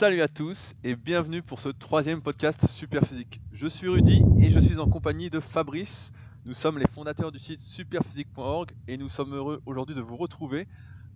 [0.00, 3.38] Salut à tous et bienvenue pour ce troisième podcast Superphysique.
[3.52, 6.10] Je suis Rudy et je suis en compagnie de Fabrice.
[6.46, 10.66] Nous sommes les fondateurs du site superphysique.org et nous sommes heureux aujourd'hui de vous retrouver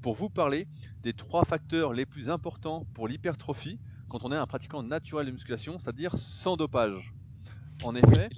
[0.02, 0.68] pour vous parler
[1.02, 3.78] des trois facteurs les plus importants pour l'hypertrophie
[4.10, 7.14] quand on est un pratiquant naturel de musculation, c'est-à-dire sans dopage.
[7.84, 8.28] En effet,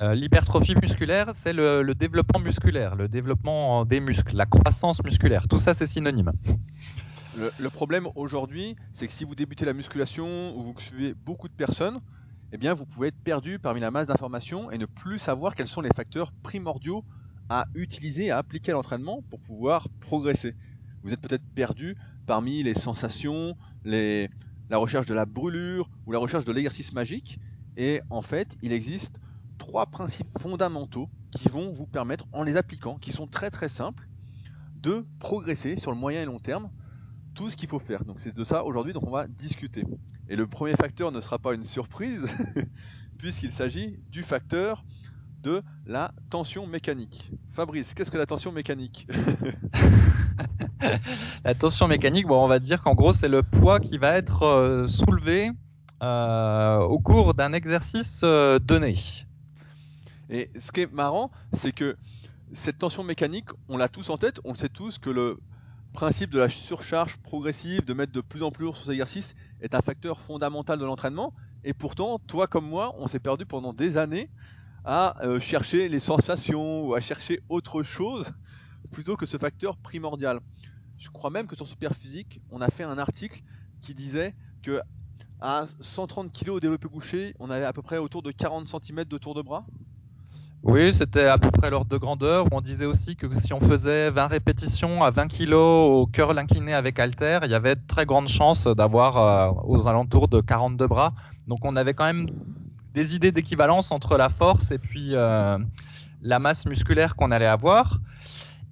[0.00, 5.46] euh, L'hypertrophie musculaire, c'est le, le développement musculaire, le développement des muscles, la croissance musculaire.
[5.46, 6.32] Tout ça, c'est synonyme.
[7.38, 11.52] Le, problème aujourd'hui, c'est que si vous débutez la musculation ou vous suivez beaucoup de
[11.52, 12.00] personnes,
[12.50, 15.68] eh bien vous pouvez être perdu parmi la masse d'informations et ne plus savoir quels
[15.68, 17.04] sont les facteurs primordiaux
[17.48, 20.56] à utiliser, à appliquer à l'entraînement pour pouvoir progresser.
[21.02, 21.96] Vous êtes peut-être perdu
[22.26, 24.28] parmi les sensations, la
[24.72, 27.38] recherche de la brûlure ou la recherche de l'exercice magique.
[27.76, 29.20] Et en fait, il existe
[29.58, 34.08] trois principes fondamentaux qui vont vous permettre, en les appliquant, qui sont très très simples,
[34.74, 36.70] de progresser sur le moyen et long terme
[37.38, 38.04] tout ce qu'il faut faire.
[38.04, 39.84] Donc c'est de ça aujourd'hui dont on va discuter.
[40.28, 42.28] Et le premier facteur ne sera pas une surprise,
[43.18, 44.84] puisqu'il s'agit du facteur
[45.44, 47.30] de la tension mécanique.
[47.52, 49.06] Fabrice, qu'est-ce que la tension mécanique?
[51.44, 54.44] La tension mécanique, bon, on va dire qu'en gros, c'est le poids qui va être
[54.44, 55.50] euh, soulevé
[56.00, 58.96] euh, au cours d'un exercice euh, donné.
[60.30, 61.96] Et ce qui est marrant, c'est que
[62.52, 65.38] cette tension mécanique, on l'a tous en tête, on sait tous que le
[65.98, 69.34] principe de la surcharge progressive, de mettre de plus en plus lourd sur ces exercices,
[69.60, 71.34] est un facteur fondamental de l'entraînement.
[71.64, 74.30] Et pourtant, toi comme moi, on s'est perdu pendant des années
[74.84, 78.32] à euh, chercher les sensations ou à chercher autre chose
[78.92, 80.38] plutôt que ce facteur primordial.
[80.98, 83.42] Je crois même que sur Superphysique, on a fait un article
[83.82, 84.80] qui disait que
[85.40, 89.04] à 130 kg au développé couché, on avait à peu près autour de 40 cm
[89.04, 89.66] de tour de bras.
[90.70, 92.46] Oui, c'était à peu près l'ordre de grandeur.
[92.52, 96.74] On disait aussi que si on faisait 20 répétitions à 20 kg au curl incliné
[96.74, 101.14] avec halter, il y avait très grandes chances d'avoir euh, aux alentours de 42 bras.
[101.46, 102.26] Donc on avait quand même
[102.92, 105.56] des idées d'équivalence entre la force et puis euh,
[106.20, 107.98] la masse musculaire qu'on allait avoir.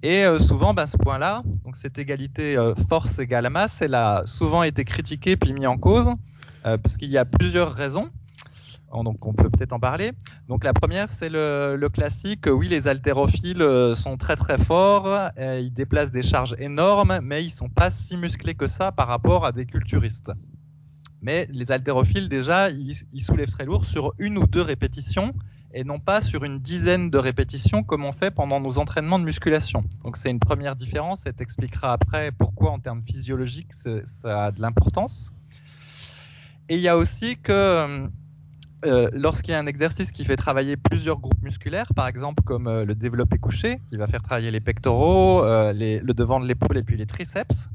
[0.03, 2.55] Et euh, souvent, ben, ce point-là, donc cette égalité
[2.87, 6.11] force égale masse, elle a souvent été critiquée puis mis en cause,
[6.61, 8.11] parce qu'il y a plusieurs raisons.
[8.91, 10.11] Donc on peut peut-être en parler.
[10.47, 12.45] Donc la première, c'est le, classique.
[12.47, 15.29] Oui, les haltérophiles euh, sont très très forts.
[15.37, 19.07] Euh, ils déplacent des charges énormes, mais ils sont pas si musclés que ça par
[19.07, 20.31] rapport à des culturistes.
[21.21, 25.33] Mais les haltérophiles, déjà, ils, ils soulèvent très lourd sur une ou deux répétitions
[25.73, 29.25] et non pas sur une dizaine de répétitions comme on fait pendant nos entraînements de
[29.25, 29.83] musculation.
[30.03, 34.61] Donc c'est une première différence et t'expliquera après pourquoi en termes physiologiques ça a de
[34.61, 35.31] l'importance.
[36.69, 38.09] Et il y a aussi que
[38.85, 42.67] euh, lorsqu'il y a un exercice qui fait travailler plusieurs groupes musculaires, par exemple comme
[42.67, 46.77] euh, le développé couché, qui va faire travailler les pectoraux, euh, le devant de l'épaule
[46.77, 47.69] et puis les triceps,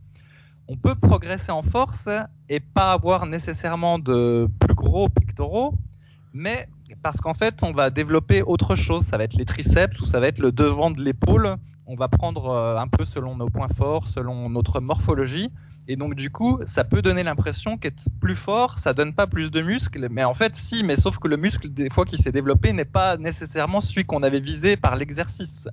[0.69, 2.09] on peut progresser en force
[2.49, 5.75] et pas avoir nécessairement de plus gros pectoraux,
[6.33, 6.69] mais
[7.03, 9.05] parce qu'en fait, on va développer autre chose.
[9.05, 11.57] Ça va être les triceps ou ça va être le devant de l'épaule.
[11.87, 15.51] On va prendre un peu selon nos points forts, selon notre morphologie.
[15.89, 19.51] Et donc du coup, ça peut donner l'impression qu'être plus fort, ça donne pas plus
[19.51, 22.31] de muscles, mais en fait si, mais sauf que le muscle des fois qui s'est
[22.31, 25.67] développé n'est pas nécessairement celui qu'on avait visé par l'exercice.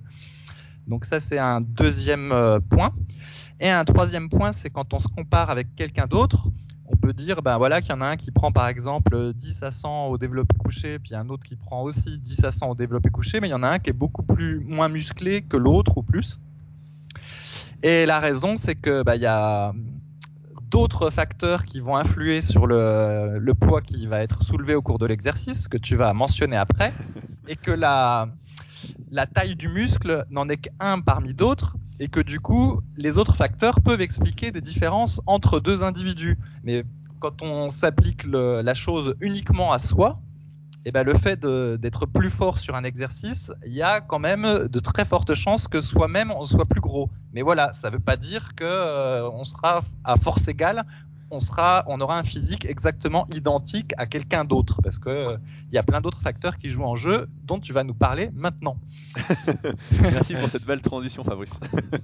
[0.88, 2.92] Donc ça c'est un deuxième euh, point.
[3.60, 6.48] Et un troisième point, c'est quand on se compare avec quelqu'un d'autre,
[6.86, 9.62] on peut dire ben voilà qu'il y en a un qui prend par exemple 10
[9.62, 12.74] à 100 au développé couché, puis un autre qui prend aussi 10 à 100 au
[12.74, 15.56] développé couché, mais il y en a un qui est beaucoup plus moins musclé que
[15.56, 16.40] l'autre ou plus.
[17.82, 19.72] Et la raison, c'est que bah, il y a
[20.70, 25.06] d'autres facteurs qui vont influer sur le, poids qui va être soulevé au cours de
[25.06, 26.92] l'exercice, que tu vas mentionner après,
[27.48, 28.26] et que la
[29.34, 33.80] taille du muscle n'en est qu'un parmi d'autres, et que du coup, les autres facteurs
[33.82, 36.38] peuvent expliquer des différences entre deux individus.
[36.64, 36.84] Mais
[37.18, 40.20] quand on s'applique la chose uniquement à soi,
[40.86, 44.68] eh ben, le fait d'être plus fort sur un exercice, il y a quand même
[44.68, 47.10] de très fortes chances que soi-même on soit plus gros.
[47.32, 50.84] Mais voilà, ça ne veut pas dire que euh, on sera à force égale,
[51.30, 55.38] on sera, on aura un physique exactement identique à quelqu'un d'autre, parce que il euh,
[55.72, 58.76] y a plein d'autres facteurs qui jouent en jeu, dont tu vas nous parler maintenant.
[60.00, 61.58] Merci pour cette belle transition, Fabrice.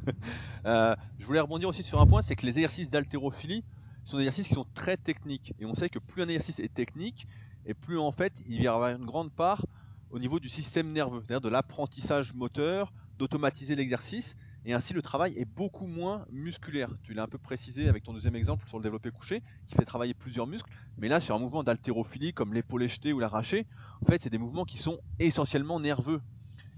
[0.66, 3.64] euh, je voulais rebondir aussi sur un point, c'est que les exercices d'haltérophilie
[4.04, 6.72] sont des exercices qui sont très techniques, et on sait que plus un exercice est
[6.72, 7.26] technique,
[7.66, 9.66] et plus en fait il y avoir une grande part
[10.10, 15.34] au niveau du système nerveux, c'est-à-dire de l'apprentissage moteur, d'automatiser l'exercice, et ainsi le travail
[15.36, 16.90] est beaucoup moins musculaire.
[17.02, 19.84] Tu l'as un peu précisé avec ton deuxième exemple sur le développé couché, qui fait
[19.84, 23.66] travailler plusieurs muscles, mais là sur un mouvement d'haltérophilie comme l'épaule jetée ou l'arraché,
[24.00, 26.20] en fait c'est des mouvements qui sont essentiellement nerveux.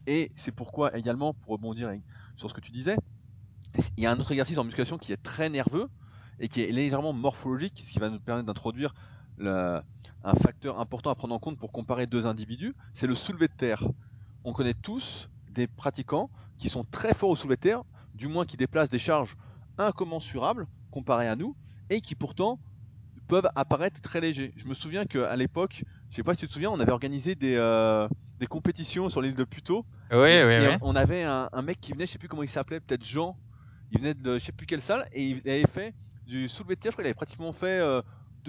[0.06, 1.92] Et c'est pourquoi également, pour rebondir
[2.36, 2.96] sur ce que tu disais,
[3.98, 5.88] il y a un autre exercice en musculation qui est très nerveux,
[6.40, 8.94] et qui est légèrement morphologique, ce qui va nous permettre d'introduire
[10.24, 13.52] un facteur important à prendre en compte pour comparer deux individus, c'est le soulevé de
[13.52, 13.84] terre.
[14.44, 17.82] On connaît tous des pratiquants qui sont très forts au soulevé de terre,
[18.14, 19.36] du moins qui déplacent des charges
[19.78, 21.54] incommensurables comparées à nous,
[21.90, 22.58] et qui pourtant
[23.28, 24.52] peuvent apparaître très légers.
[24.56, 27.34] Je me souviens qu'à l'époque, je sais pas si tu te souviens, on avait organisé
[27.34, 28.08] des, euh,
[28.40, 29.84] des compétitions sur l'île de Puto.
[30.10, 30.76] Oui, oui, oui.
[30.80, 33.36] On avait un, mec qui venait, je sais plus comment il s'appelait, peut-être Jean.
[33.92, 35.94] Il venait de je sais plus quelle salle et il avait fait
[36.26, 36.92] du soulevé de terre.
[36.92, 37.80] Je crois qu'il avait pratiquement fait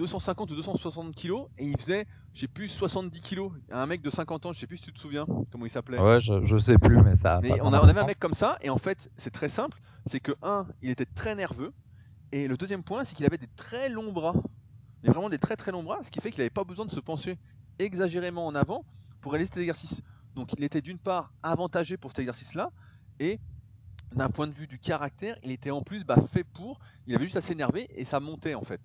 [0.00, 3.52] 250 euh, ou 260 kilos et il faisait, je sais plus, 70 kilos.
[3.70, 5.98] Un mec de 50 ans, je sais plus si tu te souviens comment il s'appelait.
[5.98, 7.40] Ouais, je, je sais plus, mais ça.
[7.42, 9.78] Mais on, a, on avait un mec comme ça et en fait, c'est très simple.
[10.06, 11.72] C'est que un, il était très nerveux
[12.32, 14.34] et le deuxième point, c'est qu'il avait des très longs bras.
[15.02, 16.90] Mais vraiment des très très longs bras, ce qui fait qu'il n'avait pas besoin de
[16.90, 17.38] se pencher
[17.78, 18.84] exagérément en avant
[19.20, 20.02] pour réaliser cet exercice.
[20.34, 22.70] Donc il était d'une part avantagé pour cet exercice-là,
[23.18, 23.40] et
[24.14, 27.24] d'un point de vue du caractère, il était en plus bah, fait pour, il avait
[27.24, 28.80] juste à s'énerver et ça montait en fait.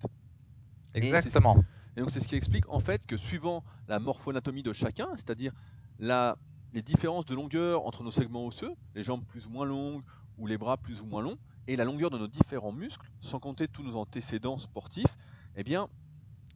[0.96, 1.64] Exactement.
[1.96, 5.52] Et, donc c'est ce qui explique en fait que suivant la morphonatomie de chacun, c'est-à-dire
[5.98, 6.36] la,
[6.72, 10.02] les différences de longueur entre nos segments osseux, les jambes plus ou moins longues
[10.38, 11.38] ou les bras plus ou moins longs,
[11.68, 15.16] et la longueur de nos différents muscles, sans compter tous nos antécédents sportifs,
[15.56, 15.88] eh bien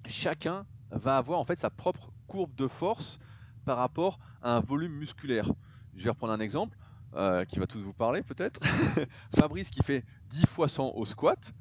[0.06, 3.18] chacun va avoir en fait sa propre courbe de force
[3.64, 5.50] par rapport à un volume musculaire.
[5.94, 6.76] Je vais reprendre un exemple
[7.14, 8.60] euh, qui va tous vous parler peut-être.
[9.34, 11.52] Fabrice qui fait 10 fois 100 au squat,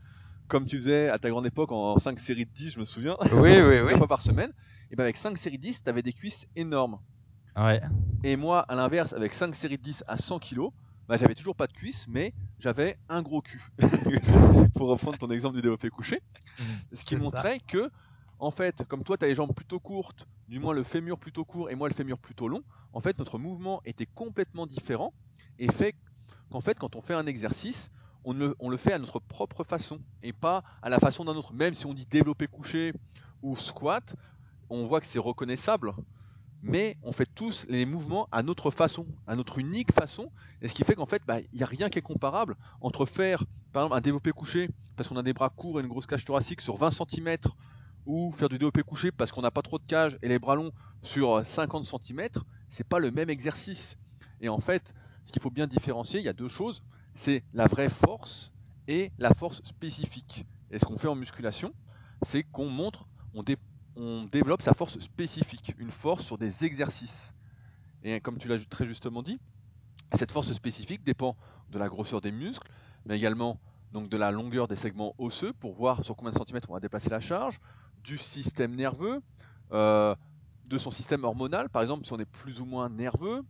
[0.50, 3.16] comme tu faisais à ta grande époque en 5 séries de 10, je me souviens.
[3.31, 3.98] Oui, oui, oui.
[3.98, 4.51] fois par semaine.
[4.92, 7.00] Et bien avec 5 séries de 10, tu avais des cuisses énormes.
[7.56, 7.81] Ouais.
[8.24, 10.69] Et moi, à l'inverse, avec 5 séries de 10 à 100 kg,
[11.07, 13.63] bah, j'avais toujours pas de cuisses, mais j'avais un gros cul.
[14.75, 16.22] Pour reprendre ton exemple du développé couché.
[16.94, 17.90] Ce qui montrait que
[18.40, 21.44] en fait, comme toi, tu as les jambes plutôt courtes, du moins le fémur plutôt
[21.44, 22.63] court et moi le fémur plutôt long,
[22.94, 25.13] en fait, notre mouvement était complètement différent
[25.60, 25.94] et fait
[26.50, 27.92] qu'en fait, quand on fait un exercice,
[28.24, 31.54] on le, fait à notre propre façon et pas à la façon d'un autre.
[31.54, 32.94] Même si on dit développer couché
[33.42, 34.16] ou squat,
[34.69, 35.94] on voit que c'est reconnaissable,
[36.62, 40.31] mais on fait tous les mouvements à notre façon, à notre unique façon,
[40.62, 43.06] et ce qui fait qu'en fait, bah, il n'y a rien qui est comparable entre
[43.06, 46.06] faire, par exemple, un développé couché, parce qu'on a des bras courts et une grosse
[46.06, 47.38] cage thoracique sur 20 cm,
[48.06, 50.56] ou faire du développé couché parce qu'on n'a pas trop de cage et les bras
[50.56, 50.71] longs
[51.04, 52.27] sur 50 cm,
[52.69, 53.98] c'est pas le même exercice.
[54.42, 54.94] Et en fait,
[55.25, 56.83] ce qu'il faut bien différencier, il y a deux choses,
[57.16, 58.52] c'est la vraie force
[58.88, 60.46] et la force spécifique.
[60.72, 61.74] Et ce qu'on fait en musculation,
[62.24, 63.08] c'est qu'on montre,
[63.96, 67.34] on, développe sa force spécifique, une force sur des exercices.
[68.04, 69.40] Et comme tu l'as très justement dit,
[70.18, 71.36] cette force spécifique dépend
[71.70, 72.70] de la grosseur des muscles,
[73.06, 73.60] mais également
[73.92, 76.80] donc de la longueur des segments osseux pour voir sur combien de centimètres on va
[76.80, 77.60] déplacer la charge,
[78.04, 79.22] du système nerveux,
[79.72, 80.16] euh,
[80.66, 83.42] de son système hormonal, par exemple si on est plus ou moins nerveux.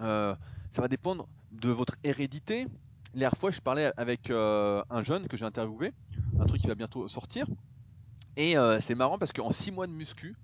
[0.00, 0.34] Euh,
[0.72, 2.66] ça va dépendre de votre hérédité.
[3.14, 5.92] La dernière fois, je parlais avec euh, un jeune que j'ai interviewé,
[6.38, 7.46] un truc qui va bientôt sortir.
[8.36, 8.54] Et
[8.86, 10.36] c'est marrant parce qu'en 6 mois de muscu,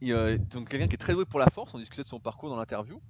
[0.00, 2.56] donc quelqu'un qui est très doué pour la force, on discutait de son parcours dans
[2.56, 3.02] l'interview,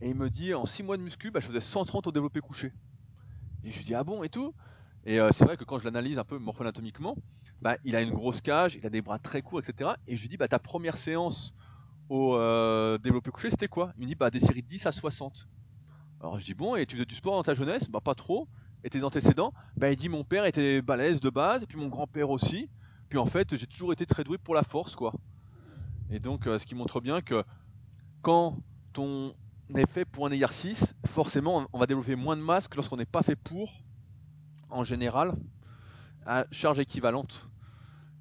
[0.00, 2.40] et il me dit en 6 mois de muscu, bah, je faisais 130 au développé
[2.40, 2.72] couché.
[3.64, 4.54] Et je lui dis ah bon et tout?
[5.04, 7.16] Et c'est vrai que quand je l'analyse un peu morpho-anatomiquement,
[7.60, 9.96] bah, il a une grosse cage, il a des bras très courts, etc.
[10.06, 11.54] Et je lui dis, bah, ta première séance
[12.08, 13.92] au euh, développé couché, c'était quoi?
[13.96, 15.48] Il me dit, bah, des séries de 10 à 60.
[16.20, 17.88] Alors je dis, bon, et tu faisais du sport dans ta jeunesse?
[17.88, 18.46] Bah, pas trop.
[18.84, 19.52] Et tes antécédents?
[19.76, 22.68] Bah, il dit, mon père était balèze de base, puis mon grand-père aussi.
[23.08, 25.12] Puis en fait, j'ai toujours été très doué pour la force, quoi.
[26.10, 27.44] Et donc, euh, ce qui montre bien que
[28.22, 28.58] quand
[28.98, 29.32] on
[29.74, 33.06] est fait pour un exercice, forcément, on va développer moins de masse que lorsqu'on n'est
[33.06, 33.82] pas fait pour,
[34.68, 35.34] en général,
[36.26, 37.49] à charge équivalente.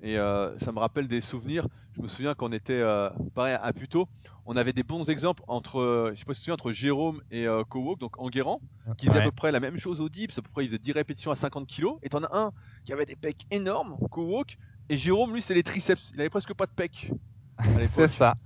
[0.02, 1.68] Et euh, ça me rappelle des souvenirs.
[1.96, 4.08] Je me souviens qu'on était euh, pareil à Puto,
[4.46, 6.72] on avait des bons exemples entre, euh, je sais pas si tu te souviens, entre
[6.72, 8.62] Jérôme et euh, Kowok, donc Enguerrand,
[8.98, 10.80] qui faisait à peu près la même chose au dips, à peu près il faisait
[10.80, 11.88] 10 répétitions à 50 kg.
[12.02, 12.52] Et t'en as un
[12.84, 14.58] qui avait des pecs énormes, Kowok,
[14.90, 17.12] et Jérôme lui c'est les triceps, il avait presque pas de pecs.
[17.90, 18.38] c'est ça.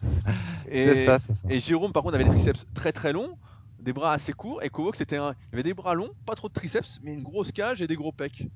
[0.68, 1.34] Et, ça, ça.
[1.48, 3.38] et Jérôme par contre avait des triceps très très longs,
[3.80, 6.50] des bras assez courts, et Kowok c'était un, il avait des bras longs, pas trop
[6.50, 8.48] de triceps, mais une grosse cage et des gros pecs.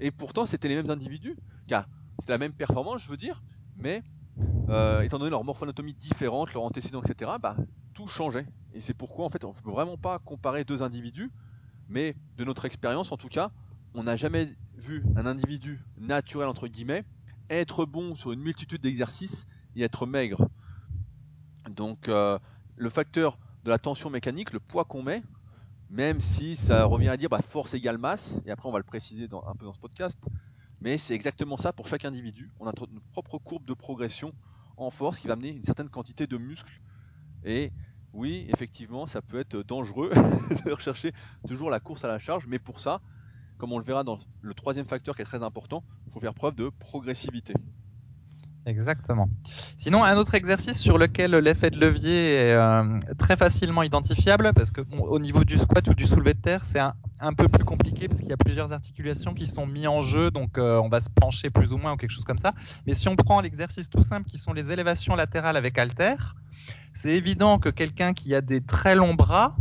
[0.00, 1.88] Et pourtant c'était les mêmes individus, car
[2.20, 3.42] c'est la même performance, je veux dire,
[3.76, 4.02] mais
[4.68, 7.56] euh, étant donné leur morphoanatomie différente, leur antécédent, etc., bah,
[7.94, 8.46] tout changeait.
[8.74, 11.30] Et c'est pourquoi en fait on ne peut vraiment pas comparer deux individus,
[11.88, 13.50] mais de notre expérience en tout cas,
[13.94, 17.04] on n'a jamais vu un individu naturel entre guillemets
[17.50, 20.48] être bon sur une multitude d'exercices et être maigre.
[21.68, 22.38] Donc euh,
[22.76, 25.22] le facteur de la tension mécanique, le poids qu'on met,
[25.90, 28.84] même si ça revient à dire bah, force égale masse, et après on va le
[28.84, 30.18] préciser un peu dans ce podcast,
[30.80, 32.52] mais c'est exactement ça pour chaque individu.
[32.58, 34.32] On a notre propre courbe de progression
[34.76, 36.80] en force qui va amener une certaine quantité de muscles.
[37.44, 37.72] Et
[38.12, 40.10] oui, effectivement, ça peut être dangereux
[40.66, 41.12] de rechercher
[41.48, 43.02] toujours la course à la charge, mais pour ça,
[43.58, 46.34] comme on le verra dans le troisième facteur qui est très important, il faut faire
[46.34, 47.54] preuve de progressivité.
[48.66, 49.28] Exactement.
[49.78, 54.70] Sinon, un autre exercice sur lequel l'effet de levier est euh, très facilement identifiable, parce
[54.70, 58.06] que au niveau du squat ou du soulevé de terre, c'est un, peu plus compliqué
[58.06, 61.00] parce qu'il y a plusieurs articulations qui sont mises en jeu, donc euh, on va
[61.00, 62.52] se pencher plus ou moins ou quelque chose comme ça.
[62.86, 66.16] Mais si on prend l'exercice tout simple qui sont les élévations latérales avec halter,
[66.92, 69.56] c'est évident que quelqu'un qui a des très longs bras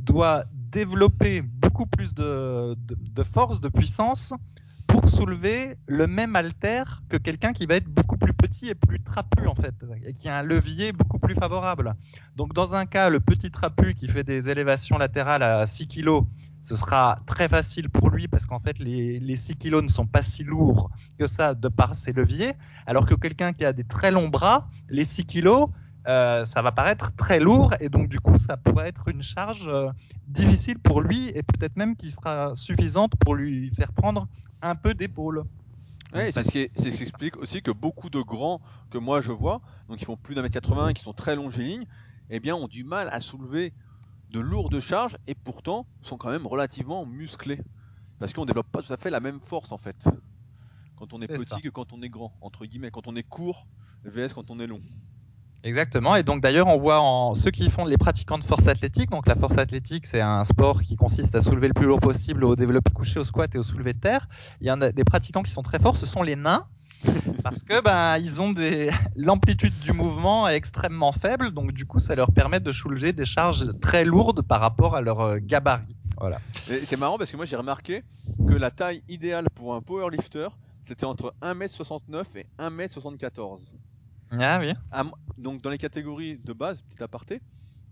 [0.00, 2.76] doit développer beaucoup plus de
[3.24, 4.32] force, de puissance
[4.88, 9.00] pour soulever le même halter que quelqu'un qui va être beaucoup plus petit et plus
[9.00, 11.94] trapu en fait, et qui a un levier beaucoup plus favorable.
[12.36, 16.22] Donc dans un cas, le petit trapu qui fait des élévations latérales à 6 kg,
[16.64, 20.06] ce sera très facile pour lui parce qu'en fait les, les 6 kg ne sont
[20.06, 22.54] pas si lourds que ça de par ses leviers,
[22.86, 25.66] alors que quelqu'un qui a des très longs bras, les 6 kg,
[26.08, 29.68] euh, ça va paraître très lourd et donc du coup ça pourrait être une charge
[29.68, 29.90] euh,
[30.26, 34.26] difficile pour lui et peut-être même qui sera suffisante pour lui faire prendre
[34.62, 35.44] un peu d'épaule.
[36.14, 39.98] Ouais, c'est ce, qui explique aussi que beaucoup de grands que moi je vois, donc
[39.98, 41.84] qui font plus d'un mètre 80 qui sont très longiligne,
[42.30, 43.74] eh bien ont du mal à soulever
[44.30, 47.60] de lourdes charges et pourtant sont quand même relativement musclés.
[48.18, 49.96] Parce qu'on développe pas tout à fait la même force en fait.
[50.96, 53.68] Quand on est, petit que quand on est grand, entre guillemets, quand on est court,
[54.04, 54.82] vs quand on est long.
[55.64, 56.14] Exactement.
[56.16, 59.10] Et donc d'ailleurs, on voit en ceux qui font les pratiquants de force athlétique.
[59.10, 62.44] Donc la force athlétique, c'est un sport qui consiste à soulever le plus lourd possible
[62.44, 64.28] au développé couché, au squat et au soulevé de terre.
[64.60, 65.96] Il y en a des pratiquants qui sont très forts.
[65.96, 66.66] Ce sont les nains.
[67.44, 72.00] Parce que ben ils ont des l'amplitude du mouvement est extrêmement faible, donc du coup
[72.00, 75.94] ça leur permet de soulever des charges très lourdes par rapport à leur euh, gabarit.
[76.18, 76.40] Voilà.
[76.66, 78.02] C'est marrant parce que moi j'ai remarqué
[78.48, 80.48] que la taille idéale pour un powerlifter
[80.88, 83.60] c'était entre 1m69 et 1m74.
[84.30, 84.72] Ah oui.
[85.38, 87.40] donc dans les catégories de base, petit aparté,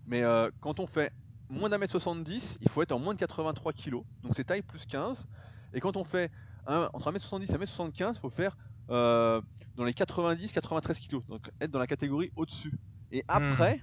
[0.06, 1.12] mais euh, quand on fait
[1.48, 4.62] moins d'un mètre 70, il faut être en moins de 83 kg, donc c'est taille
[4.62, 5.26] plus 15.
[5.74, 6.30] Et quand on fait
[6.66, 8.56] un, entre 1m70 et 1m75, il faut faire
[8.90, 9.40] euh,
[9.76, 12.72] dans les 90-93 kg, donc être dans la catégorie au-dessus.
[13.12, 13.24] Et hmm.
[13.28, 13.80] après,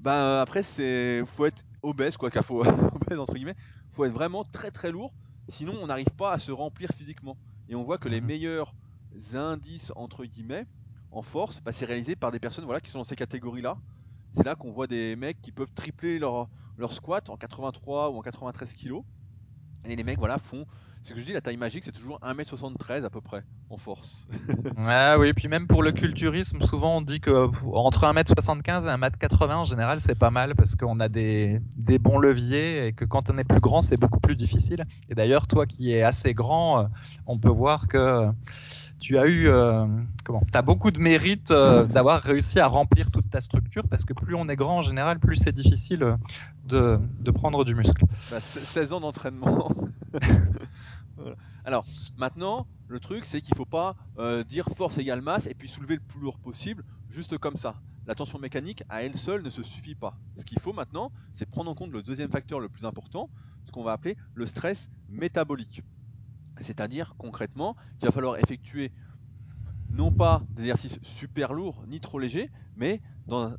[0.00, 2.60] ben après c'est faut être obèse quoi, faut
[2.94, 3.56] obèse entre guillemets,
[3.92, 5.12] faut être vraiment très très lourd,
[5.48, 7.36] sinon on n'arrive pas à se remplir physiquement.
[7.68, 8.26] Et on voit que les hmm.
[8.26, 8.74] meilleurs
[9.34, 10.66] indices entre guillemets
[11.14, 13.76] en force, bah, c'est réalisé par des personnes voilà, qui sont dans ces catégories-là.
[14.34, 16.48] C'est là, qu'on voit des mecs qui peuvent tripler leur,
[16.90, 19.02] squat en 83 ou en 93 kg.
[19.84, 20.66] Et les mecs voilà, font.
[21.04, 24.26] Ce que je dis, la taille magique, c'est toujours 1m73 à peu près en force.
[24.78, 29.52] ah oui, puis même pour le culturisme, souvent on dit que entre 1m75 et 1m80
[29.52, 33.28] en général, c'est pas mal parce qu'on a des, des, bons leviers et que quand
[33.28, 34.86] on est plus grand, c'est beaucoup plus difficile.
[35.10, 36.84] Et d'ailleurs, toi qui es assez grand, euh,
[37.26, 38.30] on peut voir que
[39.04, 39.86] tu as eu euh,
[40.24, 44.14] comment as beaucoup de mérite euh, d'avoir réussi à remplir toute ta structure parce que
[44.14, 46.16] plus on est grand en général, plus c'est difficile euh,
[46.64, 48.02] de, de, prendre du muscle.
[48.30, 49.70] 16 bah, ans d'entraînement.
[51.66, 51.84] Alors
[52.16, 53.94] maintenant, le truc c'est qu'il faut pas
[54.48, 57.74] dire force égale masse et puis soulever le plus lourd possible juste comme ça.
[58.06, 60.16] La tension mécanique à elle seule ne se suffit pas.
[60.38, 63.28] Ce qu'il faut maintenant, c'est prendre en compte le deuxième facteur le plus important,
[63.66, 65.82] ce qu'on va appeler le stress métabolique.
[66.64, 68.92] C'est-à-dire concrètement qu'il va falloir effectuer
[69.90, 73.56] non pas des exercices super lourds ni trop légers, mais dans un,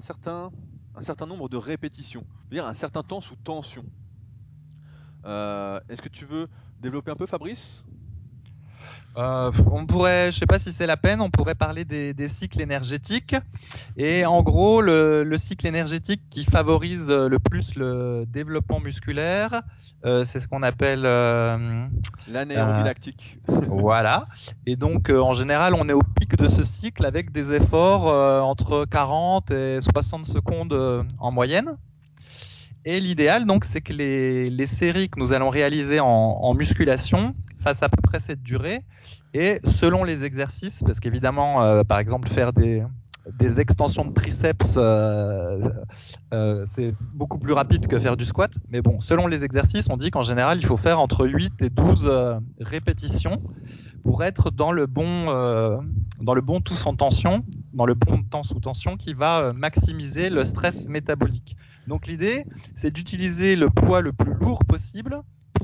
[0.00, 0.50] certain,
[1.26, 3.84] nombre de répétitions, c'est-à-dire un certain temps sous tension.
[5.24, 6.48] Euh, est-ce que tu veux
[6.80, 7.84] développer un peu Fabrice?
[9.16, 12.60] Euh, on pourrait, je sais pas si c'est la peine, on pourrait parler des, cycles
[12.60, 13.34] énergétiques.
[13.96, 19.62] Et en gros, le, cycle énergétique qui favorise le plus le développement musculaire,
[20.04, 21.86] euh, c'est ce qu'on appelle euh,
[22.28, 23.38] l'anaérobie lactique.
[23.48, 24.26] voilà.
[24.66, 28.06] Et donc, en général, on est au pic de ce cycle avec des efforts
[28.44, 31.76] entre 40 et 60 secondes en moyenne.
[32.84, 37.34] Et l'idéal, donc, c'est que les, séries que nous allons réaliser en musculation
[37.66, 38.84] fassent à peu près cette durée
[39.34, 42.84] et selon les exercices, parce qu'évidemment, euh, par exemple, faire des,
[43.40, 45.60] des extensions de triceps, euh,
[46.32, 48.52] euh, c'est beaucoup plus rapide que faire du squat.
[48.68, 51.70] Mais bon, selon les exercices, on dit qu'en général, il faut faire entre 8 et
[51.70, 52.08] 12
[52.60, 53.42] répétitions
[54.04, 55.26] pour être dans le bon,
[56.20, 57.42] dans le bon tous en tension,
[57.74, 61.56] dans le bon temps sous tension qui va maximiser le stress métabolique.
[61.88, 62.44] Donc l'idée,
[62.76, 65.20] c'est d'utiliser le poids le plus lourd possible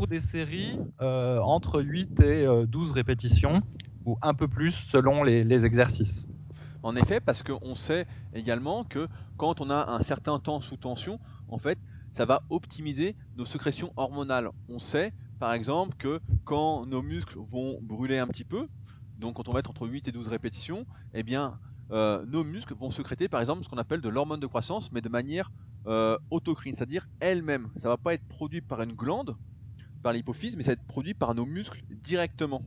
[0.07, 3.63] des séries euh, entre 8 et 12 euh, répétitions,
[4.05, 6.27] ou un peu plus selon les, exercices.
[6.83, 9.07] En effet, parce qu'on sait également que
[9.37, 11.79] quand on a un certain temps sous tension, en fait,
[12.13, 14.51] ça va optimiser nos sécrétions hormonales.
[14.69, 18.67] On sait, par exemple, que quand nos muscles vont brûler un petit peu,
[19.19, 21.59] donc quand on va être entre 8 et 12 répétitions, eh bien,
[21.93, 25.01] euh, nos muscles vont sécréter, par exemple, ce qu'on appelle de l'hormone de croissance, mais
[25.01, 25.51] de manière
[26.31, 27.69] autocrine, c'est-à-dire elle-même.
[27.75, 29.37] Ça ne va pas être produit par une glande,
[30.03, 32.63] par l'hypophyse, mais ça va être produit par nos muscles directement.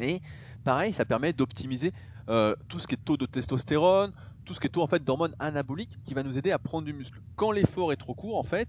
[0.00, 0.20] Et
[0.64, 1.92] pareil, ça permet d'optimiser
[2.28, 4.12] euh, tout ce qui est taux de testostérone,
[4.44, 6.84] tout ce qui est taux en fait d'hormones anaboliques qui va nous aider à prendre
[6.84, 7.20] du muscle.
[7.36, 8.68] Quand l'effort est trop court, en fait,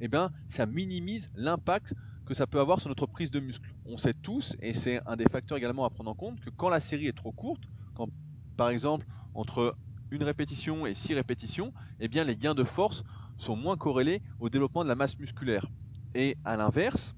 [0.00, 1.94] eh bien, ça minimise l'impact
[2.26, 3.66] que ça peut avoir sur notre prise de muscle.
[3.86, 6.68] On sait tous, et c'est un des facteurs également à prendre en compte, que quand
[6.68, 7.62] la série est trop courte,
[7.94, 8.08] quand
[8.56, 9.76] par exemple entre
[10.10, 13.04] une répétition et six répétitions, eh bien les gains de force
[13.38, 15.66] sont moins corrélés au développement de la masse musculaire.
[16.14, 17.14] Et à l'inverse,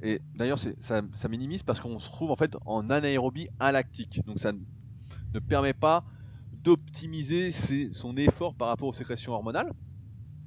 [0.00, 4.52] et d'ailleurs ça, minimise parce qu'on se trouve en fait en anaérobie alactique, donc ça
[4.52, 6.04] ne permet pas
[6.52, 9.70] d'optimiser son effort par rapport aux sécrétions hormonales.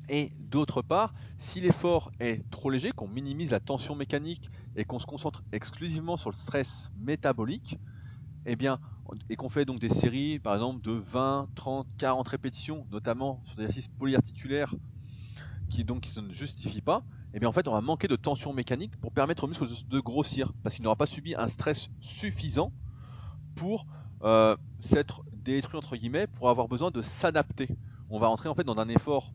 [0.09, 4.99] Et d'autre part, si l'effort est trop léger, qu'on minimise la tension mécanique et qu'on
[4.99, 7.75] se concentre exclusivement sur le stress métabolique,
[8.45, 8.79] eh bien,
[9.29, 13.55] et qu'on fait donc des séries, par exemple, de 20, 30, 40 répétitions, notamment sur
[13.57, 14.73] des exercices polyarticulaires
[15.69, 17.05] qui donc qui ne justifient pas,
[17.37, 19.99] eh bien en fait on va manquer de tension mécanique pour permettre au muscle de
[19.99, 22.71] grossir, parce qu'il n'aura pas subi un stress suffisant
[23.55, 23.85] pour
[24.23, 27.69] euh, s'être détruit entre guillemets, pour avoir besoin de s'adapter.
[28.09, 29.33] On va rentrer en fait dans un effort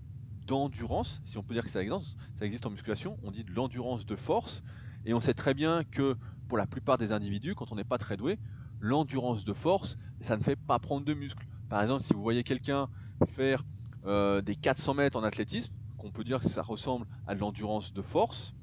[0.49, 4.17] d'endurance, si on peut dire que ça existe, en musculation, on dit de l'endurance de
[4.17, 4.65] force,
[5.05, 6.17] et on sait très bien que
[6.49, 8.41] pour la plupart des individus, quand on n'est pas très doué,
[8.81, 11.47] l'endurance de force, ça ne fait pas prendre de muscle.
[11.69, 12.89] Par exemple, si vous voyez quelqu'un
[13.29, 13.63] faire
[14.07, 17.93] euh, des 400 mètres en athlétisme, qu'on peut dire que ça ressemble à de l'endurance
[17.93, 18.55] de force,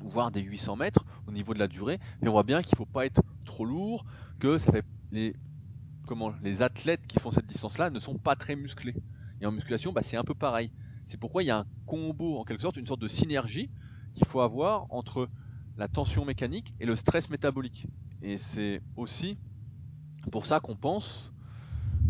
[0.00, 2.78] voire des 800 mètres au niveau de la durée, mais on voit bien qu'il ne
[2.78, 4.06] faut pas être trop lourd,
[4.40, 5.36] que ça fait les,
[6.06, 8.94] comment, les athlètes qui font cette distance-là ne sont pas très musclés.
[9.42, 10.70] Et en musculation, bah, c'est un peu pareil.
[11.08, 13.68] C'est pourquoi il y a un combo, en quelque sorte, une sorte de synergie
[14.14, 15.28] qu'il faut avoir entre
[15.76, 17.86] la tension mécanique et le stress métabolique.
[18.22, 19.36] Et c'est aussi
[20.30, 21.34] pour ça qu'on pense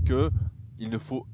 [0.06, 1.26] qu'il ne faut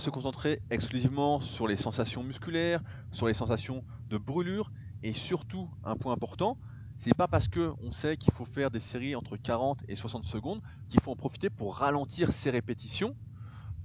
[0.00, 2.80] se concentrer exclusivement sur les sensations musculaires,
[3.12, 4.70] sur les sensations de brûlure,
[5.02, 6.56] et surtout, un point important,
[7.00, 10.62] c'est pas parce qu'on sait qu'il faut faire des séries entre 40 et 60 secondes
[10.88, 13.14] qu'il faut en profiter pour ralentir ces répétitions,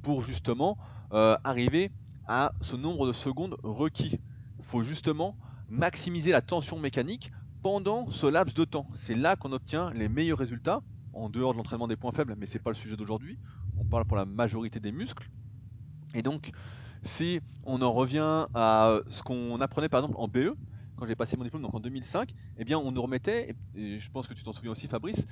[0.01, 0.78] pour justement
[1.12, 1.91] euh, arriver
[2.28, 4.19] à ce nombre de secondes requis.
[4.60, 5.36] Il faut justement
[5.69, 8.88] maximiser la tension mécanique pendant ce laps de temps.
[8.95, 10.82] C'est là qu'on obtient les meilleurs résultats,
[11.13, 13.38] en dehors de l'entraînement des points faibles, mais ce n'est pas le sujet d'aujourd'hui.
[13.78, 15.30] On parle pour la majorité des muscles.
[16.13, 16.52] Et donc,
[17.04, 20.56] si on en revient à ce qu'on apprenait par exemple en BE,
[20.98, 24.12] quand j'ai passé mon diplôme, donc en 2005, eh bien, on nous remettait, et je
[24.12, 25.26] pense que tu t'en souviens aussi, Fabrice,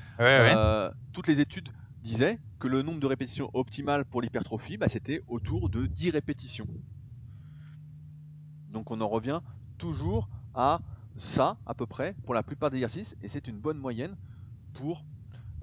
[0.56, 1.70] euh, toutes les études
[2.02, 6.68] disaient que le nombre de répétitions optimales pour l'hypertrophie, bah, c'était autour de 10 répétitions.
[8.72, 9.42] Donc on en revient
[9.78, 10.80] toujours à
[11.18, 14.16] ça à peu près pour la plupart des exercices et c'est une bonne moyenne
[14.74, 15.04] pour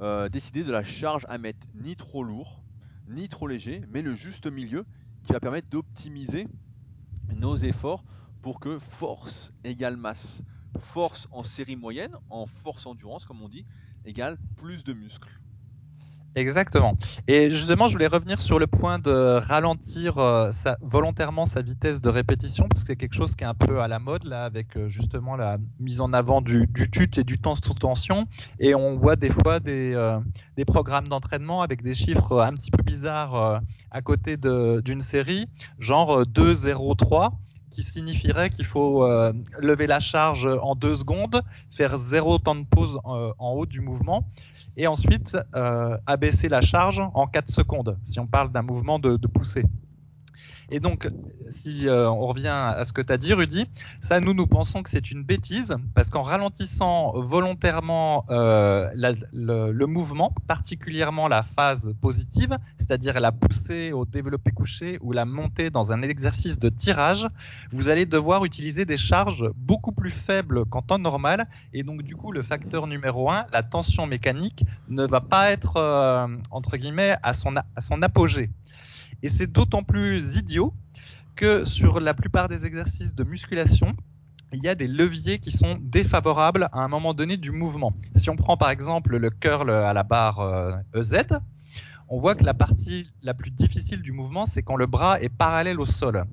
[0.00, 2.62] euh, décider de la charge à mettre ni trop lourd
[3.09, 4.85] ni trop léger mais le juste milieu
[5.24, 6.46] qui va permettre d'optimiser
[7.28, 8.04] nos efforts
[8.42, 10.42] pour que force égale masse.
[10.78, 13.64] Force en série moyenne en force endurance comme on dit
[14.04, 15.40] égale plus de muscles
[16.37, 16.97] Exactement.
[17.29, 22.09] Et justement, je voulais revenir sur le point de ralentir euh, volontairement sa vitesse de
[22.09, 24.77] répétition, parce que c'est quelque chose qui est un peu à la mode là, avec
[24.77, 28.27] euh, justement la mise en avant du, du tut et du temps sous tension.
[28.59, 30.18] Et on voit des fois des, euh,
[30.66, 35.47] programmes d'entraînement avec des chiffres un petit peu bizarres à côté d'une série,
[35.79, 37.33] genre 2, 0, 3
[37.70, 39.07] qui signifierait qu'il faut
[39.59, 44.27] lever la charge en deux secondes, faire zéro temps de pause en haut du mouvement
[44.76, 49.16] et ensuite euh, abaisser la charge en 4 secondes, si on parle d'un mouvement de,
[49.16, 49.64] de poussée.
[50.74, 51.08] Et donc,
[51.50, 53.66] si euh, on revient à ce que tu as dit, Rudy,
[54.00, 58.90] ça, nous, nous pensons que c'est une bêtise, parce qu'en ralentissant volontairement euh,
[59.32, 65.70] le, mouvement, particulièrement la phase positive, c'est-à-dire la poussée au développé couché ou la montée
[65.70, 67.28] dans un exercice de tirage,
[67.70, 72.16] vous allez devoir utiliser des charges beaucoup plus faibles qu'en temps normal, et donc du
[72.16, 77.14] coup, le facteur numéro un, la tension mécanique, ne va pas être, euh, entre guillemets,
[77.22, 78.50] à son, à son apogée.
[79.24, 80.74] Et c'est d'autant plus idiot
[81.34, 83.88] que sur la plupart des exercices de musculation,
[84.52, 87.94] il y a des leviers qui sont défavorables à un moment donné du mouvement.
[88.14, 91.40] Si on prend par exemple le curl à la barre EZ, euh, e
[92.10, 95.30] on voit que la partie la plus difficile du mouvement, c'est quand le bras est
[95.30, 96.26] parallèle au sol.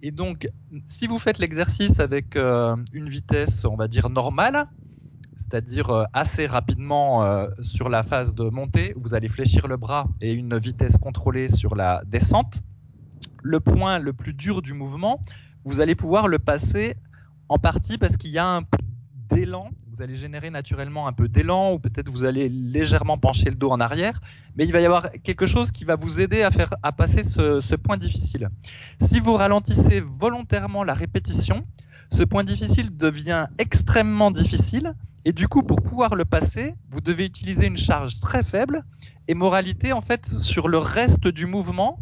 [0.00, 0.48] Et donc,
[0.86, 4.68] si vous faites l'exercice avec euh, une vitesse, on va dire normale,
[5.50, 10.06] c'est-à-dire euh, assez rapidement euh, sur la phase de montée, vous allez fléchir le bras
[10.20, 12.62] et une vitesse contrôlée sur la descente.
[13.42, 15.20] Le point le plus dur du mouvement,
[15.64, 16.94] vous allez pouvoir le passer
[17.48, 18.78] en partie parce qu'il y a un peu
[19.30, 19.70] d'élan.
[19.92, 23.70] Vous allez générer naturellement un peu d'élan ou peut-être vous allez légèrement pencher le dos
[23.70, 24.20] en arrière,
[24.56, 27.24] mais il va y avoir quelque chose qui va vous aider à faire à passer
[27.24, 28.50] ce, ce point difficile.
[29.00, 31.66] Si vous ralentissez volontairement la répétition,
[32.12, 34.94] ce point difficile devient extrêmement difficile.
[35.24, 38.84] Et du coup, pour pouvoir le passer, vous devez utiliser une charge très faible.
[39.28, 42.00] Et moralité, en fait, sur le reste du mouvement,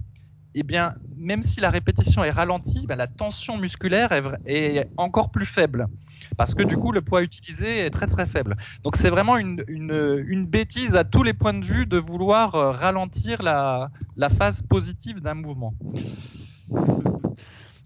[0.54, 4.12] eh bien, même si la répétition est ralentie, ben, la tension musculaire
[4.46, 5.88] est, encore plus faible.
[6.36, 8.56] Parce que du coup, le poids utilisé est très très faible.
[8.82, 12.70] Donc c'est vraiment une, une, bêtise à tous les points de vue de vouloir euh,
[12.70, 15.74] ralentir la, la phase positive d'un mouvement.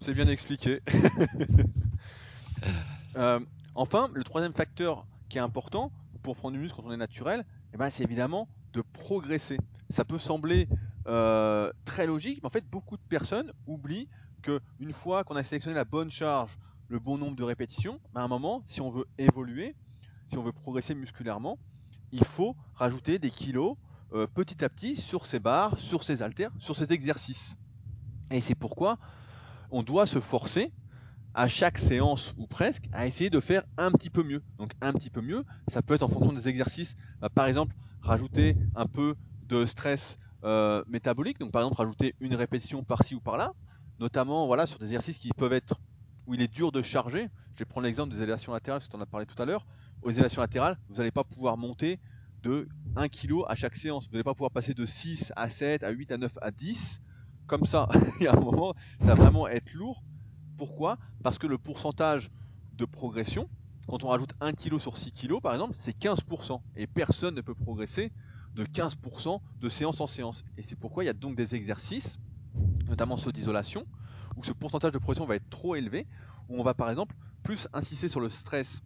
[0.01, 0.81] C'est bien expliqué.
[3.17, 3.39] Euh,
[3.75, 5.91] enfin, le troisième facteur qui est important
[6.23, 9.57] pour prendre du muscle quand on est naturel, eh ben, c'est évidemment de progresser.
[9.89, 10.69] Ça peut sembler
[11.07, 14.09] euh, très logique, mais en fait beaucoup de personnes oublient
[14.43, 18.25] qu'une fois qu'on a sélectionné la bonne charge, le bon nombre de répétitions, bah, à
[18.25, 19.75] un moment, si on veut évoluer,
[20.29, 21.59] si on veut progresser musculairement,
[22.13, 23.79] il faut rajouter des kilos
[24.13, 27.57] euh, petit à petit sur ces barres, sur ces haltères, sur ces exercices.
[28.31, 28.99] Et c'est pourquoi
[29.71, 30.73] on doit se forcer
[31.35, 34.43] à chaque séance ou presque à essayer de faire un petit peu mieux.
[34.59, 36.97] Donc un petit peu mieux, ça peut être en fonction des exercices.
[37.21, 39.15] Bah, par exemple, rajouter un peu
[39.49, 41.39] de stress euh, métabolique.
[41.39, 43.53] Donc par exemple rajouter une répétition par-ci ou par-là,
[44.01, 45.81] notamment voilà sur des exercices qui peuvent être
[46.27, 47.29] où il est dur de charger.
[47.55, 49.67] Je vais prendre l'exemple des élévations latérales, parce qu'on en a parlé tout à l'heure.
[50.03, 52.01] Aux élévations latérales, vous n'allez pas pouvoir monter
[52.43, 54.07] de 1 kg à chaque séance.
[54.07, 57.01] Vous n'allez pas pouvoir passer de 6 à 7, à 8, à 9, à 10.
[57.47, 57.89] Comme ça,
[58.21, 60.03] il y a un moment, ça va vraiment être lourd.
[60.57, 60.99] Pourquoi?
[61.23, 62.31] Parce que le pourcentage
[62.75, 63.49] de progression,
[63.89, 66.61] quand on rajoute 1 kg sur 6 kg par exemple, c'est 15%.
[66.77, 68.13] Et personne ne peut progresser
[68.55, 70.45] de 15% de séance en séance.
[70.57, 72.19] Et c'est pourquoi il y a donc des exercices,
[72.87, 73.87] notamment ceux d'isolation,
[74.37, 76.07] où ce pourcentage de progression va être trop élevé,
[76.49, 78.81] où on va par exemple plus insister sur le stress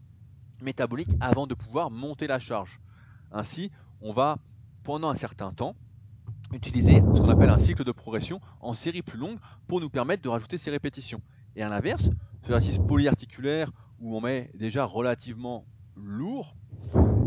[0.63, 2.81] métabolique avant de pouvoir monter la charge.
[3.33, 4.39] Ainsi, on va
[4.83, 5.75] pendant un certain temps
[6.53, 10.23] utiliser ce qu'on appelle un cycle de progression en série plus longue pour nous permettre
[10.23, 11.21] de rajouter ces répétitions.
[11.57, 12.11] Et à l'inverse,
[12.43, 15.65] ce exercice polyarticulaire où on met déjà relativement
[15.97, 16.55] lourd,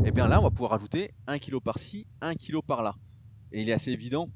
[0.05, 2.93] et eh bien là on va pouvoir rajouter 1 kg par-ci, 1 kg par-là.
[3.51, 4.29] Et il est assez évident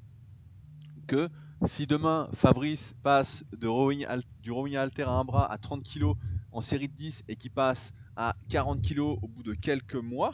[1.06, 1.29] que
[1.67, 6.13] si demain Fabrice passe du rowing alter à un bras à 30 kg
[6.51, 10.34] en série de 10 et qui passe à 40 kg au bout de quelques mois,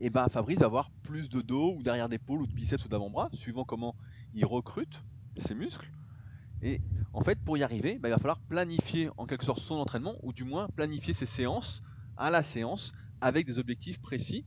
[0.00, 2.84] et eh ben Fabrice va avoir plus de dos ou derrière d'épaule ou de biceps
[2.84, 3.96] ou d'avant-bras, suivant comment
[4.34, 5.02] il recrute
[5.38, 5.90] ses muscles.
[6.62, 6.80] Et
[7.12, 10.16] en fait, pour y arriver, bah, il va falloir planifier en quelque sorte son entraînement,
[10.22, 11.82] ou du moins planifier ses séances
[12.16, 14.44] à la séance avec des objectifs précis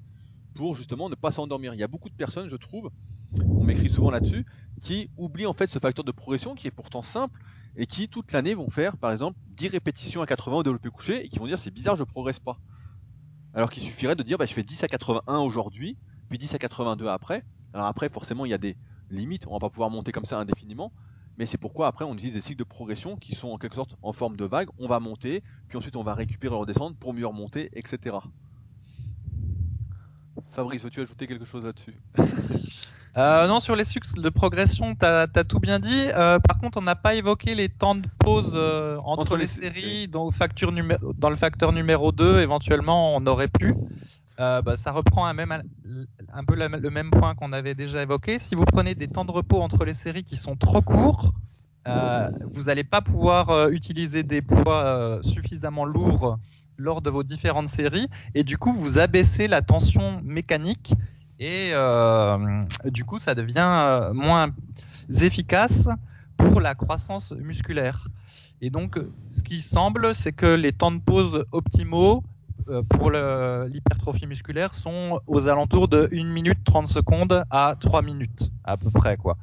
[0.54, 1.74] pour justement ne pas s'endormir.
[1.74, 2.90] Il y a beaucoup de personnes, je trouve,
[3.34, 4.46] on m'écrit souvent là-dessus,
[4.82, 7.40] qui oublient en fait ce facteur de progression qui est pourtant simple
[7.76, 11.26] et qui toute l'année vont faire par exemple 10 répétitions à 80 au développé couché
[11.26, 12.60] et qui vont dire c'est bizarre je progresse pas.
[13.54, 15.98] Alors qu'il suffirait de dire bah, je fais 10 à 81 aujourd'hui,
[16.30, 17.44] puis 10 à 82 après.
[17.74, 18.76] Alors après forcément il y a des
[19.10, 20.92] limites, on va pas pouvoir monter comme ça indéfiniment,
[21.38, 23.96] mais c'est pourquoi après on utilise des cycles de progression qui sont en quelque sorte
[24.02, 27.14] en forme de vague, on va monter, puis ensuite on va récupérer et redescendre pour
[27.14, 28.18] mieux remonter, etc.
[30.52, 31.96] Fabrice, veux-tu ajouter quelque chose là-dessus?
[33.18, 36.08] Euh, non, sur les cycles de progression, tu as, tout bien dit.
[36.16, 40.08] Euh, par contre, on n'a pas évoqué les temps de pause euh, entre, les, séries.
[40.08, 40.30] Dans,
[41.18, 43.76] dans, le facteur numéro 2, éventuellement, on aurait pu.
[44.38, 48.40] Bah, ça reprend un, peu le même point qu'on avait déjà évoqué.
[48.40, 51.34] Si vous prenez des temps de repos entre les séries qui sont trop courts,
[51.86, 56.40] vous n'allez pas pouvoir utiliser des poids suffisamment lourds
[56.82, 60.94] lors de vos différentes séries et du coup vous abaissez la tension mécanique
[61.40, 64.50] et euh, du coup ça devient euh, moins
[65.22, 65.90] efficace
[66.38, 68.08] pour la croissance musculaire.
[68.62, 72.22] Et donc ce qui semble c'est que les temps de pause optimaux euh,
[72.90, 78.78] pour l'hypertrophie musculaire sont aux alentours de 1 minute 30 secondes à 3 minutes à
[78.78, 79.38] peu près quoi.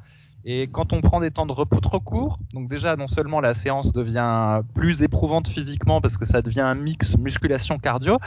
[0.45, 3.53] Et quand on prend des temps de repos trop courts, donc déjà non seulement la
[3.53, 8.17] séance devient plus éprouvante physiquement parce que ça devient un mix musculation-cardio,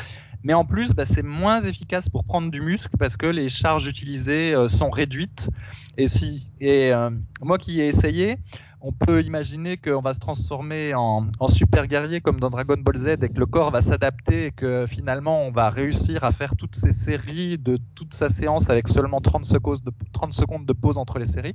[0.43, 3.87] mais en plus bah, c'est moins efficace pour prendre du muscle parce que les charges
[3.87, 5.49] utilisées euh, sont réduites.
[5.97, 8.39] Et si et euh, moi qui ai essayé,
[8.85, 13.07] on peut imaginer qu'on va se transformer en, super guerrier comme dans Dragon Ball Z
[13.23, 16.75] et que le corps va s'adapter et que finalement on va réussir à faire toutes
[16.75, 20.99] ces séries de toute sa séance avec seulement 30 secondes de, 30 secondes de pause
[20.99, 21.55] entre les séries.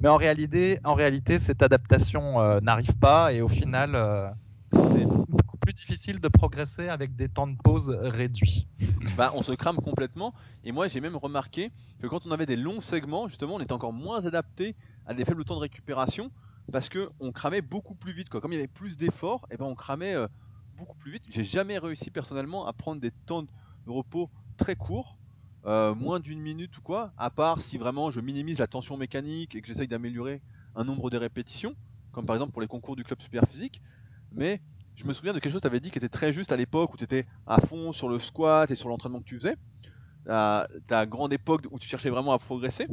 [0.00, 4.28] Mais en réalité, en réalité cette adaptation euh, n'arrive pas et au final, euh,
[4.72, 8.66] c'est beaucoup plus difficile de progresser avec des temps de pause réduits.
[9.16, 10.34] Bah, on se crame complètement.
[10.64, 13.72] Et moi, j'ai même remarqué que quand on avait des longs segments, justement, on était
[13.72, 14.74] encore moins adapté
[15.06, 16.32] à des faibles temps de récupération
[16.72, 18.28] parce que on cramait beaucoup plus vite.
[18.28, 18.40] Quoi.
[18.40, 20.28] Comme il y avait plus d'efforts, et eh ben on cramait euh,
[20.76, 21.24] beaucoup plus vite.
[21.28, 23.48] J'ai jamais réussi personnellement à prendre des temps de
[23.90, 25.18] repos très courts,
[25.66, 29.54] euh, moins d'une minute ou quoi, à part si vraiment je minimise la tension mécanique
[29.54, 30.42] et que j'essaye d'améliorer
[30.74, 31.74] un nombre de répétitions,
[32.12, 33.80] comme par exemple pour les concours du club super physique.
[34.32, 34.60] Mais
[34.96, 36.56] je me souviens de quelque chose que tu avais dit qui était très juste à
[36.56, 39.56] l'époque où tu étais à fond sur le squat et sur l'entraînement que tu faisais.
[40.24, 42.86] Ta, ta grande époque où tu cherchais vraiment à progresser,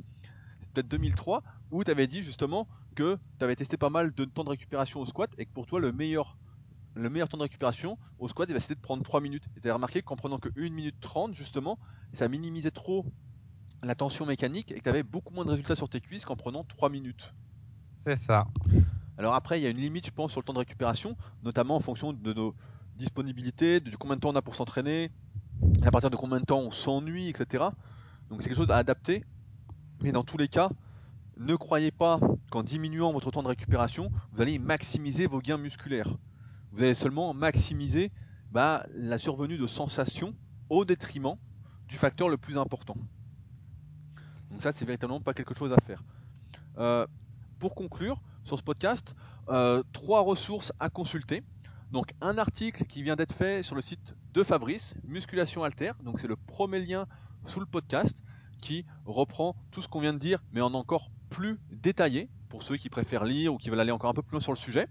[0.74, 4.44] peut-être 2003, où tu avais dit justement que tu avais testé pas mal de temps
[4.44, 6.38] de récupération au squat et que pour toi le meilleur,
[6.96, 9.46] le meilleur temps de récupération au squat eh ben, c'était de prendre 3 minutes.
[9.58, 11.80] Et tu as remarqué qu'en prenant que 1 minute 30 justement,
[12.14, 13.06] ça minimisait trop
[13.84, 16.36] la tension mécanique et que tu avais beaucoup moins de résultats sur tes cuisses qu'en
[16.36, 17.34] prenant 3 minutes.
[18.06, 18.48] C'est ça.
[19.18, 21.76] Alors après, il y a une limite, je pense, sur le temps de récupération, notamment
[21.76, 22.56] en fonction de nos
[22.96, 25.12] disponibilités, de combien de temps on a pour s'entraîner,
[25.84, 27.66] à partir de combien de temps on s'ennuie, etc.
[28.30, 29.24] Donc c'est quelque chose à adapter.
[30.02, 30.70] Mais dans tous les cas,
[31.42, 32.20] ne croyez pas
[32.52, 36.18] qu'en diminuant votre temps de récupération, vous allez maximiser vos gains musculaires.
[36.72, 38.12] Vous allez seulement maximiser
[38.52, 40.36] bah, la survenue de sensations
[40.70, 41.36] au détriment
[41.88, 42.96] du facteur le plus important.
[44.52, 46.04] Donc ça, c'est véritablement pas quelque chose à faire.
[46.78, 47.08] Euh,
[47.60, 49.16] pour conclure sur ce podcast,
[49.50, 51.44] euh, trois ressources à consulter.
[51.92, 55.94] Donc un article qui vient d'être fait sur le site de Fabrice, Musculation Alter.
[56.04, 57.08] Donc c'est le premier lien
[57.46, 58.22] sous le podcast
[58.62, 62.78] qui reprend tout ce qu'on vient de dire, mais en encore plus détaillé pour ceux
[62.78, 64.88] qui préfèrent lire ou qui veulent aller encore un peu plus loin sur le sujet.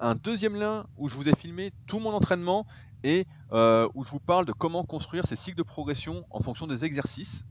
[0.00, 2.66] Un deuxième lien où je vous ai filmé tout mon entraînement
[3.02, 6.66] et euh, où je vous parle de comment construire ces cycles de progression en fonction
[6.66, 7.44] des exercices.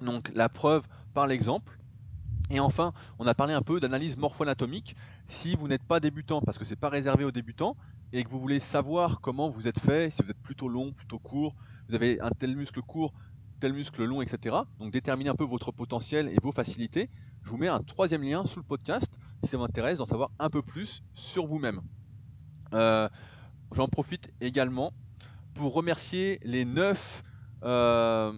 [0.00, 1.78] Donc la preuve par l'exemple.
[2.50, 4.94] Et enfin, on a parlé un peu d'analyse morpho-anatomique.
[5.26, 7.76] Si vous n'êtes pas débutant, parce que c'est pas réservé aux débutants,
[8.12, 11.18] et que vous voulez savoir comment vous êtes fait, si vous êtes plutôt long, plutôt
[11.18, 11.56] court,
[11.88, 13.12] vous avez un tel muscle court,
[13.60, 14.56] tel muscle long, etc.
[14.78, 17.08] Donc déterminez un peu votre potentiel et vos facilités.
[17.42, 20.30] Je vous mets un troisième lien sous le podcast si ça vous intéresse d'en savoir
[20.38, 21.80] un peu plus sur vous-même.
[22.72, 23.08] Euh,
[23.72, 24.92] J'en profite également
[25.54, 27.24] pour remercier les neuf,
[27.64, 28.32] euh,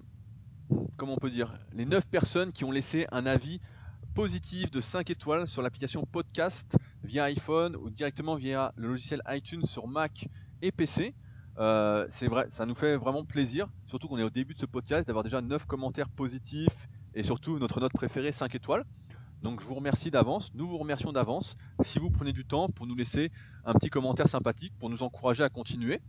[0.96, 3.60] comment on peut dire, les neuf personnes qui ont laissé un avis
[4.14, 9.64] positif de 5 étoiles sur l'application podcast via iPhone ou directement via le logiciel iTunes
[9.66, 10.28] sur Mac
[10.62, 11.14] et PC.
[11.58, 14.66] Euh, c'est vrai, ça nous fait vraiment plaisir, surtout qu'on est au début de ce
[14.66, 18.84] podcast, d'avoir déjà 9 commentaires positifs et surtout notre note préférée 5 étoiles.
[19.42, 22.86] Donc je vous remercie d'avance, nous vous remercions d'avance si vous prenez du temps pour
[22.86, 23.30] nous laisser
[23.64, 26.00] un petit commentaire sympathique pour nous encourager à continuer.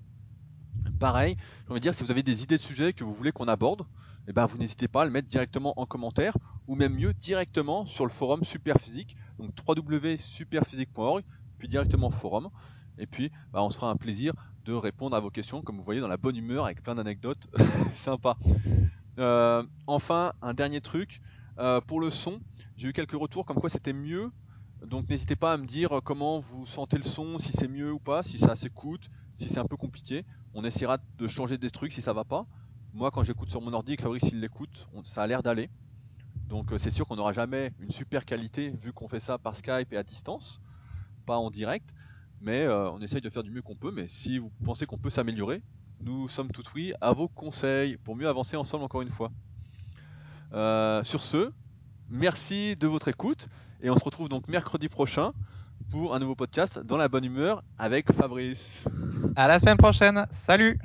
[0.99, 1.37] Pareil,
[1.69, 3.85] de dire, si vous avez des idées de sujets que vous voulez qu'on aborde,
[4.27, 7.85] eh ben, vous n'hésitez pas à le mettre directement en commentaire ou même mieux directement
[7.85, 11.23] sur le forum Superphysique, donc www.superphysique.org,
[11.57, 12.49] puis directement forum.
[12.99, 14.33] Et puis, bah, on se fera un plaisir
[14.65, 17.47] de répondre à vos questions, comme vous voyez, dans la bonne humeur, avec plein d'anecdotes
[17.93, 18.37] sympas.
[19.17, 21.21] Euh, enfin, un dernier truc,
[21.57, 22.39] euh, pour le son,
[22.77, 24.31] j'ai eu quelques retours comme quoi c'était mieux.
[24.85, 27.99] Donc n'hésitez pas à me dire comment vous sentez le son, si c'est mieux ou
[27.99, 30.23] pas, si ça s'écoute, si c'est un peu compliqué.
[30.53, 32.45] On essaiera de changer des trucs si ça va pas.
[32.93, 35.69] Moi, quand j'écoute sur mon ordi Fabrice il l'écoute, ça a l'air d'aller.
[36.47, 39.55] Donc euh, c'est sûr qu'on n'aura jamais une super qualité vu qu'on fait ça par
[39.55, 40.61] Skype et à distance,
[41.25, 41.93] pas en direct.
[42.41, 43.91] Mais euh, on essaye de faire du mieux qu'on peut.
[43.91, 45.61] Mais si vous pensez qu'on peut s'améliorer,
[46.01, 49.31] nous sommes tout oui à vos conseils pour mieux avancer ensemble encore une fois.
[50.53, 51.51] Euh, sur ce,
[52.09, 53.47] merci de votre écoute
[53.81, 55.33] et on se retrouve donc mercredi prochain
[55.91, 58.83] pour un nouveau podcast dans la bonne humeur avec Fabrice.
[59.35, 60.25] À la semaine prochaine.
[60.31, 60.79] Salut